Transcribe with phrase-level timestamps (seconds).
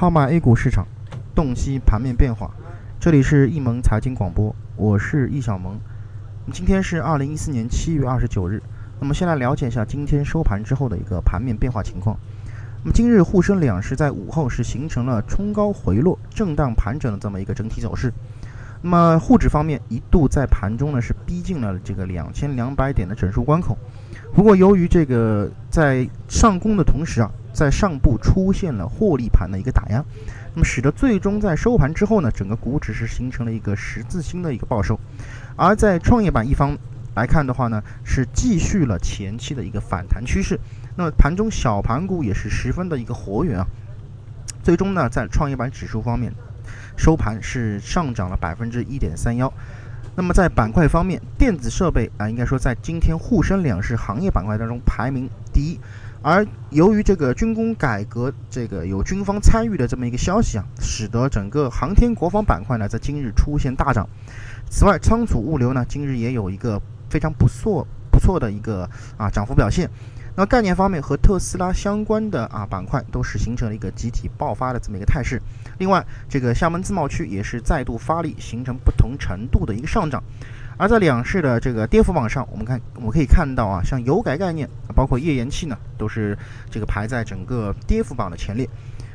[0.00, 0.86] 号码 A 股市场，
[1.34, 2.50] 洞悉盘面变化。
[2.98, 5.78] 这里是易盟财经广播，我是易小萌。
[6.50, 8.62] 今天是二零一四年七月二十九日。
[8.98, 12.16] 那么先来了解一下今天收盘之后的一个盘面变化情况。
[12.82, 18.10] 那么今日沪深两市在午后是形成了冲高回落、震荡盘整的这么一个整体走势。
[18.82, 23.76] 那么沪指方面一度在盘中呢是逼近了这个两千两百点的整数关口。
[24.34, 27.30] 不过由于这个在上攻的同时啊。
[27.52, 30.02] 在上部出现了获利盘的一个打压，
[30.54, 34.96] 那么使得最终在收盘之后呢，整个股指是形成了一个十字星的一个报收。
[35.56, 36.78] 而在创业板一方
[37.16, 40.56] 来看的话呢，是继续了前期的一个反弹趋势。
[40.96, 43.66] 那么盘中小盘股也是十分的一个活跃啊。
[44.62, 46.32] 最终呢，在创业板指数方面，
[46.96, 49.52] 收盘是上涨了百分之一点三幺。
[50.16, 55.80] 那么在板块方面，电子设备啊，应该说在今天沪深两市行业板块当中排名第一。
[56.22, 64.06] 而由于这个军工改革，这个有军方参与的这么一个消息啊，使得整个航天国防板块呢在今日出现大涨。
[64.68, 69.88] 此外，仓储物流呢今日也有一个非常不错不错的一个啊涨幅表现。
[70.36, 75.40] 那概念方面和特斯拉相关的啊板块都是形成了一个集体爆发的这么一个态势。
[75.78, 80.22] 另外，这个厦门自贸区也是再度发力，形成不同程度的一个上涨。
[80.76, 86.38] 而在两市的这个跌幅榜上，我们看我们可以看到啊，像油改概念，包括页岩气呢，都是
[86.70, 88.66] 这个排在整个跌幅榜的前列。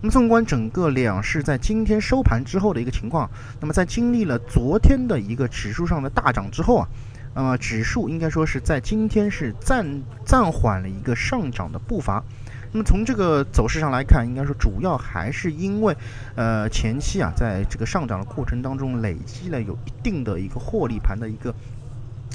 [0.00, 3.28] 那么纵观整个两市在今天收盘之后的一个情况，
[3.60, 6.88] 那么在经历了昨天的一个指数上的大涨之后啊，
[7.34, 9.86] 那么指数应该说是在今天是暂
[10.24, 12.22] 暂缓了一个上涨的步伐。
[12.70, 15.96] 那么从这个走势上来看，应该说主要还是因为，
[16.36, 21.54] 呃，前期啊，在这个上涨的过程当中累积了有一定的一个获利盘的一个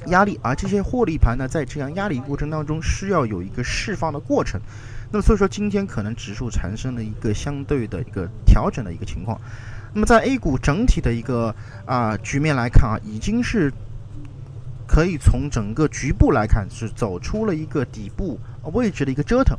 [0.08, 4.60] 压力，而这些获利盘呢，在这样压力过程当中需要有一个释放的过程。
[5.12, 9.40] 那么所以说，今天可能指数产生了一个相对的一个调整的一个情况。
[9.94, 11.54] 那么在 A 股整体的一个
[11.86, 13.72] 啊局面来看啊，已经是
[14.88, 18.40] 可以从整个局部来看是走出了一个底部
[18.74, 19.58] 位置的一个折腾。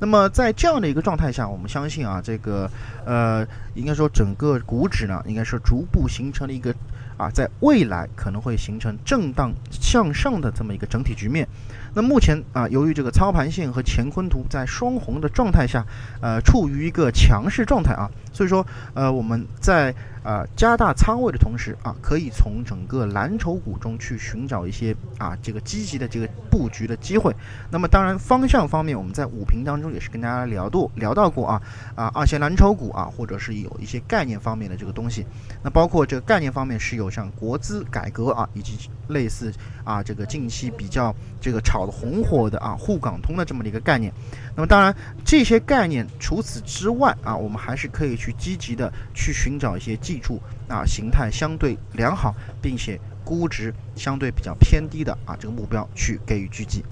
[0.00, 2.68] 那么在这样的一个状态下，我们相信啊，这个
[3.06, 6.74] 呃，应该说整个股指呢，应该是逐步形成了一个
[7.22, 11.46] 啊，在未来可能会形成震荡向上的这么一个整体局面。
[11.94, 15.84] 那目前啊，由于这个操盘线和乾坤图在双红的状态下，
[16.20, 19.94] 呃，处于一个强势状态啊，所以说呃，我们在。
[20.22, 27.34] 啊，加大仓位的同时啊，可以从整个蓝筹股中去寻找一些啊这个积极的这个布局的机会。
[27.72, 31.60] 那么当然方向方面，我们在五评当中也是跟大家聊过聊到过啊
[31.96, 35.26] 啊二线蓝筹股啊，或者是有一些概念方面的这个东西。
[35.60, 39.52] 那包括这个概念方面是有像国资改革啊，以及类似
[39.84, 44.12] 啊这个近期比较这个炒的红火的啊沪港通的这么的一个概念。
[44.56, 44.92] 那么当然
[45.24, 49.92] 这些概念除此之外啊，我们还是可以去积极的去寻找一些。
[50.02, 56.82] 技术啊，形态相对良好，并且估值相对比较偏低的啊，这个目标去给予狙击。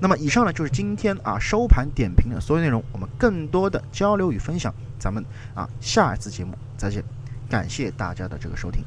[0.00, 5.24] 那么以上呢就是今天啊收盘点评的所有内容，我们更多的交流与分享，咱们
[5.54, 7.02] 啊下一次节目再见，
[7.48, 8.82] 感谢大家的这个收听。